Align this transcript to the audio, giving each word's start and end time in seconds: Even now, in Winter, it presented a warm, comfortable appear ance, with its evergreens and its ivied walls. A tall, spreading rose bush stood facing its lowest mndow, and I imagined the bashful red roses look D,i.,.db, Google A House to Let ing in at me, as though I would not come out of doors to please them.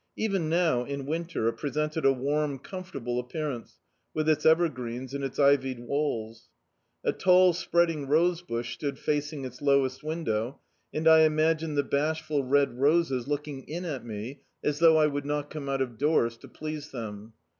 Even 0.17 0.49
now, 0.49 0.83
in 0.83 1.05
Winter, 1.05 1.47
it 1.47 1.57
presented 1.57 2.05
a 2.05 2.11
warm, 2.11 2.57
comfortable 2.57 3.19
appear 3.19 3.51
ance, 3.51 3.77
with 4.15 4.27
its 4.27 4.47
evergreens 4.47 5.13
and 5.13 5.23
its 5.23 5.37
ivied 5.37 5.77
walls. 5.79 6.49
A 7.03 7.11
tall, 7.13 7.53
spreading 7.53 8.07
rose 8.07 8.41
bush 8.41 8.73
stood 8.73 8.97
facing 8.97 9.45
its 9.45 9.61
lowest 9.61 10.01
mndow, 10.01 10.55
and 10.91 11.07
I 11.07 11.19
imagined 11.19 11.77
the 11.77 11.83
bashful 11.83 12.43
red 12.43 12.79
roses 12.79 13.27
look 13.27 13.43
D,i.,.db, 13.43 13.59
Google 13.67 13.73
A 13.75 13.75
House 13.75 13.81
to 13.83 13.91
Let 13.91 13.93
ing 13.93 13.93
in 13.93 13.95
at 13.95 14.03
me, 14.35 14.41
as 14.63 14.79
though 14.79 14.97
I 14.97 15.05
would 15.05 15.25
not 15.27 15.51
come 15.51 15.69
out 15.69 15.83
of 15.83 15.99
doors 15.99 16.35
to 16.37 16.47
please 16.47 16.89
them. 16.89 17.33